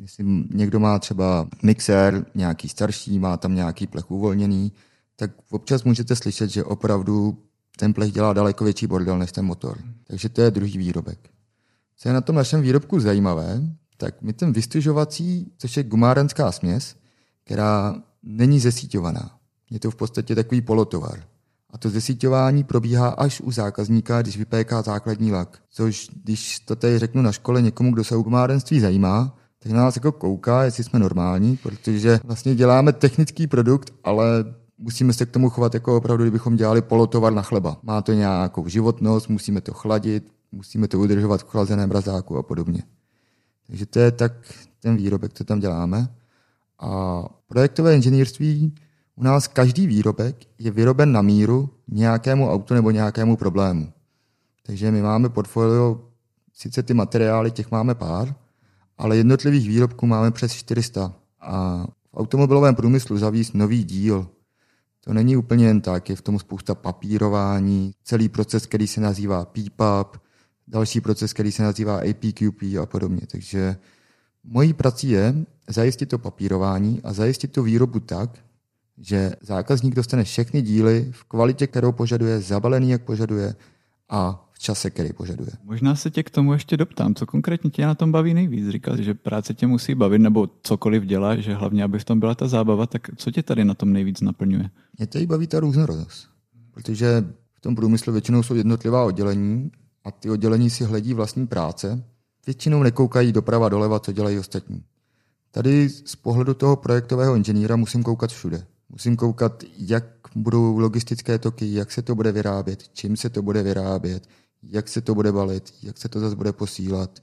Jestli 0.01 0.25
někdo 0.53 0.79
má 0.79 1.00
třeba 1.00 1.47
mixér, 1.63 2.25
nějaký 2.35 2.69
starší, 2.69 3.19
má 3.19 3.38
tam 3.38 3.55
nějaký 3.55 3.88
plech 3.88 4.12
uvolněný, 4.12 4.71
tak 5.15 5.31
občas 5.50 5.83
můžete 5.83 6.15
slyšet, 6.15 6.50
že 6.50 6.63
opravdu 6.63 7.38
ten 7.77 7.93
plech 7.93 8.12
dělá 8.12 8.33
daleko 8.33 8.63
větší 8.63 8.88
bordel 8.88 9.17
než 9.17 9.31
ten 9.31 9.45
motor. 9.45 9.77
Takže 10.07 10.29
to 10.29 10.41
je 10.41 10.51
druhý 10.51 10.77
výrobek. 10.77 11.29
Co 11.97 12.09
je 12.09 12.13
na 12.13 12.21
tom 12.21 12.35
našem 12.35 12.62
výrobku 12.62 13.00
zajímavé, 13.00 13.62
tak 13.97 14.21
my 14.21 14.33
ten 14.33 14.53
vystužovací, 14.53 15.51
což 15.57 15.77
je 15.77 15.83
gumárenská 15.83 16.51
směs, 16.51 16.95
která 17.43 17.95
není 18.24 18.59
zesíťovaná. 18.59 19.38
Je 19.69 19.79
to 19.79 19.91
v 19.91 19.95
podstatě 19.95 20.35
takový 20.35 20.62
polotovar. 20.62 21.35
A 21.75 21.77
to 21.77 21.89
zesíťování 21.89 22.63
probíhá 22.63 23.10
až 23.10 23.41
u 23.41 23.51
zákazníka, 23.51 24.22
když 24.22 24.38
vypéká 24.38 24.82
základní 24.82 25.32
lak. 25.32 25.60
Což, 25.70 26.10
když 26.24 26.60
to 26.60 26.75
tady 26.75 27.00
řeknu 27.00 27.22
na 27.22 27.32
škole 27.32 27.62
někomu, 27.62 27.94
kdo 27.94 28.03
se 28.03 28.15
o 28.15 28.22
gumárenství 28.22 28.79
zajímá, 28.79 29.38
tak 29.60 29.72
na 29.72 29.77
nás 29.77 29.96
jako 29.96 30.12
kouká, 30.12 30.63
jestli 30.63 30.84
jsme 30.84 31.00
normální, 31.00 31.58
protože 31.58 32.20
vlastně 32.24 32.55
děláme 32.55 32.94
technický 32.94 33.48
produkt, 33.48 33.94
ale 34.03 34.25
musíme 34.77 35.13
se 35.13 35.25
k 35.25 35.32
tomu 35.32 35.50
chovat 35.50 35.74
jako 35.74 35.98
opravdu, 35.98 36.24
kdybychom 36.24 36.55
dělali 36.55 36.82
polotovar 36.82 37.34
na 37.34 37.41
chleba. 37.41 37.77
Má 37.84 38.01
to 38.01 38.13
nějakou 38.13 38.67
životnost, 38.67 39.29
musíme 39.29 39.62
to 39.62 39.74
chladit, 39.74 40.32
musíme 40.51 40.88
to 40.88 41.00
udržovat 41.00 41.41
v 41.41 41.48
chlazeném 41.48 41.89
mrazáku 41.89 42.38
a 42.38 42.44
podobně. 42.44 42.84
Takže 43.67 43.86
to 43.86 44.00
je 44.00 44.12
tak 44.12 44.34
ten 44.79 44.96
výrobek, 44.96 45.34
co 45.34 45.44
tam 45.44 45.60
děláme. 45.60 46.08
A 46.79 47.24
projektové 47.48 47.96
inženýrství 47.96 48.75
u 49.15 49.24
nás 49.24 49.48
každý 49.48 49.88
výrobek 49.88 50.36
je 50.60 50.72
vyroben 50.72 51.12
na 51.12 51.22
míru 51.22 51.69
nějakému 51.88 52.51
autu 52.51 52.74
nebo 52.74 52.91
nějakému 52.91 53.38
problému. 53.38 53.93
Takže 54.65 54.91
my 54.91 55.01
máme 55.01 55.29
portfolio, 55.29 56.01
sice 56.53 56.84
ty 56.84 56.93
materiály, 56.93 57.51
těch 57.51 57.72
máme 57.72 57.95
pár, 57.95 58.36
ale 58.98 59.17
jednotlivých 59.17 59.67
výrobků 59.67 60.07
máme 60.07 60.31
přes 60.31 60.53
400. 60.53 61.13
A 61.41 61.86
v 62.12 62.17
automobilovém 62.17 62.75
průmyslu 62.75 63.17
zavíst 63.17 63.53
nový 63.53 63.84
díl, 63.84 64.27
to 65.05 65.13
není 65.13 65.38
úplně 65.38 65.67
jen 65.67 65.81
tak, 65.81 66.10
je 66.10 66.15
v 66.15 66.22
tom 66.22 66.39
spousta 66.39 66.75
papírování, 66.75 67.91
celý 68.03 68.29
proces, 68.29 68.65
který 68.65 68.88
se 68.88 69.01
nazývá 69.01 69.45
PPAP, 69.45 70.17
další 70.67 71.01
proces, 71.01 71.34
který 71.34 71.51
se 71.51 71.63
nazývá 71.63 71.98
APQP 72.10 72.63
a 72.81 72.86
podobně. 72.86 73.22
Takže 73.27 73.77
mojí 74.43 74.74
prací 74.74 75.10
je 75.10 75.36
zajistit 75.69 76.05
to 76.05 76.17
papírování 76.17 77.01
a 77.03 77.13
zajistit 77.13 77.51
tu 77.51 77.63
výrobu 77.63 78.00
tak, 78.00 78.29
že 78.98 79.32
zákazník 79.42 79.96
dostane 79.96 80.24
všechny 80.24 80.62
díly 80.62 81.08
v 81.12 81.24
kvalitě, 81.24 81.68
kterou 81.68 81.92
požaduje, 81.92 82.42
zabalený, 82.42 82.90
jak 82.90 83.04
požaduje 83.04 83.56
a 84.10 84.50
v 84.52 84.60
čase, 84.60 84.90
který 84.90 85.14
požaduje. 85.14 85.52
Možná 85.64 85.96
se 85.96 86.12
tě 86.12 86.24
k 86.24 86.30
tomu 86.30 86.54
ještě 86.54 86.78
doptám, 86.78 87.16
co 87.16 87.25
konkrétně 87.25 87.70
tě 87.70 87.86
na 87.86 87.96
tom 87.96 88.12
baví 88.12 88.34
nejvíc. 88.34 88.70
Říkal, 88.70 88.98
že 88.98 89.14
práce 89.14 89.54
tě 89.54 89.68
musí 89.68 89.96
bavit, 89.96 90.20
nebo 90.20 90.50
cokoliv 90.62 91.04
děláš, 91.04 91.40
že 91.40 91.54
hlavně, 91.54 91.84
aby 91.84 92.00
v 92.00 92.04
tom 92.04 92.20
byla 92.20 92.36
ta 92.36 92.48
zábava, 92.48 92.86
tak 92.86 93.08
co 93.16 93.32
tě 93.32 93.44
tady 93.44 93.66
na 93.66 93.74
tom 93.74 93.94
nejvíc 93.94 94.22
naplňuje? 94.22 94.70
Mě 94.98 95.08
tady 95.08 95.25
baví 95.25 95.48
ta 95.48 95.60
různorodost, 95.60 96.28
protože 96.72 97.25
v 97.54 97.60
tom 97.60 97.75
průmyslu 97.75 98.14
většinou 98.14 98.44
jsou 98.44 98.56
jednotlivá 98.56 99.04
oddělení 99.04 99.72
a 100.04 100.12
ty 100.12 100.30
oddělení 100.30 100.70
si 100.70 100.84
hledí 100.84 101.14
vlastní 101.14 101.48
práce. 101.48 102.04
Většinou 102.46 102.84
nekoukají 102.84 103.32
doprava 103.32 103.70
doleva, 103.70 104.00
co 104.00 104.12
dělají 104.12 104.40
ostatní. 104.40 104.84
Tady 105.52 105.90
z 105.90 106.16
pohledu 106.16 106.54
toho 106.54 106.75
projektového 106.75 107.36
inženýra 107.36 107.75
musím 107.75 108.04
koukat 108.04 108.32
všude. 108.32 108.66
Musím 108.89 109.15
koukat, 109.15 109.63
jak 109.77 110.06
budou 110.36 110.77
logistické 110.77 111.39
toky, 111.39 111.74
jak 111.74 111.92
se 111.92 112.01
to 112.01 112.15
bude 112.15 112.32
vyrábět, 112.32 112.84
čím 112.94 113.18
se 113.18 113.30
to 113.30 113.42
bude 113.42 113.63
vyrábět, 113.63 114.27
jak 114.63 114.88
se 114.88 115.01
to 115.01 115.15
bude 115.15 115.32
balit, 115.32 115.74
jak 115.84 115.98
se 115.98 116.10
to 116.10 116.20
zase 116.20 116.36
bude 116.36 116.54
posílat, 116.54 117.20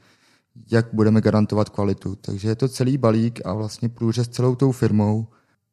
jak 0.70 0.88
budeme 0.92 1.20
garantovat 1.20 1.68
kvalitu. 1.68 2.16
Takže 2.20 2.48
je 2.48 2.54
to 2.54 2.68
celý 2.68 2.98
balík 2.98 3.40
a 3.46 3.54
vlastně 3.54 3.88
průřez 3.88 4.28
celou 4.28 4.54
tou 4.54 4.72
firmou 4.72 5.26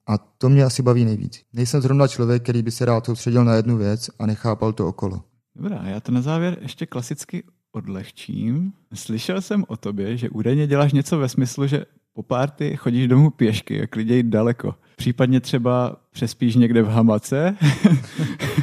a 0.08 0.18
to 0.18 0.50
mě 0.50 0.64
asi 0.64 0.82
baví 0.84 1.06
nejvíc. 1.06 1.42
Nejsem 1.54 1.82
zrovna 1.82 2.08
člověk, 2.08 2.44
který 2.44 2.64
by 2.64 2.72
se 2.72 2.86
rád 2.86 3.06
soustředil 3.06 3.46
na 3.46 3.54
jednu 3.54 3.78
věc 3.78 4.10
a 4.20 4.26
nechápal 4.26 4.74
to 4.74 4.88
okolo. 4.88 5.24
Dobrá, 5.56 5.84
já 5.88 6.00
to 6.00 6.12
na 6.12 6.22
závěr 6.22 6.58
ještě 6.62 6.86
klasicky 6.86 7.44
odlehčím. 7.72 8.74
Slyšel 8.94 9.42
jsem 9.42 9.66
o 9.68 9.78
tobě, 9.78 10.18
že 10.18 10.30
údajně 10.30 10.68
děláš 10.68 10.94
něco 10.94 11.18
ve 11.18 11.30
smyslu, 11.30 11.68
že 11.68 11.86
po 12.14 12.24
párty 12.24 12.76
chodíš 12.76 13.08
domů 13.08 13.30
pěšky, 13.30 13.78
jak 13.78 13.96
lidi 13.96 14.24
daleko. 14.24 14.76
Případně 15.00 15.40
třeba 15.40 15.96
přespíš 16.12 16.56
někde 16.56 16.82
v 16.82 16.88
hamace. 16.88 17.56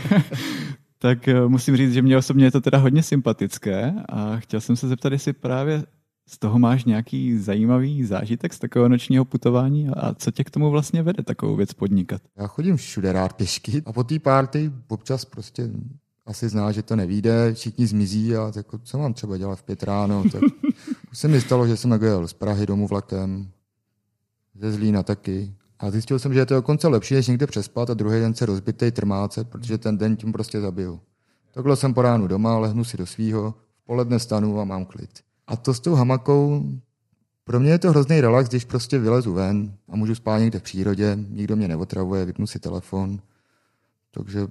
tak 0.99 1.29
eh, 1.29 1.49
musím 1.49 1.77
říct, 1.77 1.93
že 1.93 2.03
mě 2.03 2.17
osobně 2.17 2.45
je 2.45 2.51
to 2.51 2.61
teda 2.61 2.79
hodně 2.79 3.03
sympatické 3.03 3.95
a 4.09 4.37
chtěl 4.37 4.61
jsem 4.61 4.77
se 4.77 4.89
zeptat, 4.89 5.13
jestli 5.13 5.33
právě 5.33 5.85
z 6.29 6.39
toho 6.39 6.59
máš 6.59 6.85
nějaký 6.85 7.39
zajímavý 7.39 8.05
zážitek 8.05 8.53
z 8.53 8.59
takového 8.59 8.89
nočního 8.89 9.25
putování 9.25 9.89
a 9.89 10.15
co 10.15 10.31
tě 10.31 10.45
k 10.45 10.51
tomu 10.51 10.71
vlastně 10.71 11.03
vede 11.03 11.23
takovou 11.23 11.57
věc 11.57 11.73
podnikat? 11.73 12.23
Já 12.39 12.47
chodím 12.47 12.77
všude 12.77 13.13
rád 13.13 13.33
pěšky 13.33 13.83
a 13.87 13.93
po 13.93 14.05
té 14.05 14.19
párty 14.19 14.73
občas 14.89 15.25
prostě 15.25 15.71
asi 16.27 16.49
zná, 16.49 16.73
že 16.73 16.83
to 16.83 16.97
nevíde, 16.97 17.55
všichni 17.55 17.87
zmizí 17.87 18.37
a 18.37 18.53
jako, 18.57 18.79
co 18.79 18.99
mám 18.99 19.15
třeba 19.15 19.37
dělat 19.37 19.57
v 19.57 19.63
pět 19.63 19.83
ráno, 19.83 20.25
tak 20.33 20.43
už 21.13 21.19
se 21.19 21.29
mi 21.29 21.41
stalo, 21.41 21.67
že 21.67 21.77
jsem 21.77 21.93
jel 22.03 22.29
z 22.29 22.33
Prahy 22.33 22.67
domů 22.67 22.87
vlakem, 22.87 23.51
ze 24.55 24.73
Zlína 24.73 25.03
taky. 25.03 25.55
A 25.79 25.91
zjistil 25.91 26.19
jsem, 26.19 26.35
že 26.35 26.41
je 26.41 26.47
to 26.47 26.55
dokonce 26.55 26.89
lepší, 26.89 27.15
než 27.15 27.27
někde 27.27 27.47
přespat 27.47 27.91
a 27.91 27.95
druhý 27.95 28.21
den 28.21 28.35
se 28.35 28.47
rozbitej 28.47 28.93
trmácet, 28.93 29.49
protože 29.49 29.79
ten 29.79 29.99
den 29.99 30.17
tím 30.17 30.33
prostě 30.33 30.61
zabiju. 30.61 31.01
Takhle 31.55 31.77
jsem 31.77 31.95
po 31.95 32.03
ránu 32.03 32.27
doma, 32.27 32.59
lehnu 32.59 32.85
si 32.85 32.97
do 32.97 33.07
svýho, 33.07 33.55
v 33.83 33.87
poledne 33.87 34.19
stanu 34.19 34.61
a 34.61 34.65
mám 34.65 34.85
klid. 34.85 35.11
A 35.47 35.57
to 35.57 35.75
s 35.75 35.81
tou 35.81 35.95
hamakou, 35.95 36.65
pro 37.45 37.61
mě 37.61 37.71
je 37.71 37.79
to 37.79 37.91
hrozný 37.91 38.21
relax, 38.21 38.49
když 38.49 38.65
prostě 38.65 38.99
vylezu 38.99 39.33
ven 39.33 39.75
a 39.89 39.97
můžu 39.97 40.15
spát 40.15 40.39
někde 40.39 40.59
v 40.59 40.63
přírodě, 40.63 41.19
nikdo 41.29 41.57
mě 41.57 41.69
neotravuje, 41.69 42.25
vypnu 42.25 42.47
si 42.47 42.59
telefon. 42.59 43.19
Takže 44.11 44.49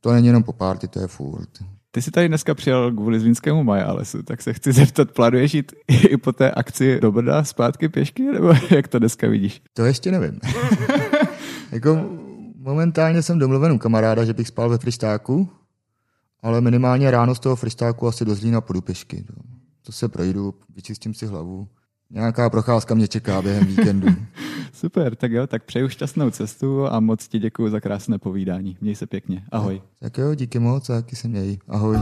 to 0.00 0.12
není 0.12 0.26
jenom 0.26 0.42
po 0.42 0.52
párty, 0.52 0.88
to 0.88 1.00
je 1.00 1.06
furt. 1.06 1.50
Ty 1.94 2.02
jsi 2.02 2.10
tady 2.10 2.28
dneska 2.28 2.54
přijel 2.54 2.92
kvůli 2.92 3.20
Zlínskému 3.20 3.64
Majalesu, 3.64 4.22
tak 4.22 4.42
se 4.42 4.52
chci 4.52 4.72
zeptat, 4.72 5.10
plánuješ 5.10 5.54
jít 5.54 5.72
i 5.88 6.16
po 6.16 6.32
té 6.32 6.50
akci 6.50 7.00
do 7.00 7.12
Brda 7.12 7.44
zpátky 7.44 7.88
pěšky, 7.88 8.22
nebo 8.22 8.52
jak 8.70 8.88
to 8.88 8.98
dneska 8.98 9.28
vidíš? 9.28 9.62
To 9.72 9.84
ještě 9.84 10.10
nevím. 10.10 10.40
jako 11.72 12.10
momentálně 12.56 13.22
jsem 13.22 13.38
domluven 13.38 13.72
u 13.72 13.78
kamaráda, 13.78 14.24
že 14.24 14.32
bych 14.32 14.48
spal 14.48 14.68
ve 14.68 14.78
fristáku, 14.78 15.48
ale 16.42 16.60
minimálně 16.60 17.10
ráno 17.10 17.34
z 17.34 17.40
toho 17.40 17.56
fristáku 17.56 18.06
asi 18.06 18.24
do 18.24 18.34
Zlína 18.34 18.60
půjdu 18.60 18.80
pěšky. 18.80 19.24
To 19.82 19.92
se 19.92 20.08
projdu, 20.08 20.54
vyčistím 20.76 21.14
si 21.14 21.26
hlavu. 21.26 21.68
Nějaká 22.14 22.50
procházka 22.50 22.94
mě 22.94 23.08
čeká 23.08 23.42
během 23.42 23.64
víkendu. 23.76 24.08
Super, 24.72 25.16
tak 25.16 25.32
jo, 25.32 25.46
tak 25.46 25.64
přeju 25.64 25.88
šťastnou 25.88 26.30
cestu 26.30 26.86
a 26.86 27.00
moc 27.00 27.28
ti 27.28 27.38
děkuji 27.38 27.70
za 27.70 27.80
krásné 27.80 28.18
povídání. 28.18 28.76
Měj 28.80 28.94
se 28.94 29.06
pěkně. 29.06 29.42
Ahoj. 29.52 29.82
Tak 30.00 30.18
jo, 30.18 30.34
díky 30.34 30.58
moc 30.58 30.90
a 30.90 30.94
taky 30.94 31.16
se 31.16 31.28
měj. 31.28 31.58
Ahoj. 31.68 31.96